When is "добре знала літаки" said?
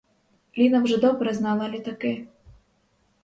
0.97-2.27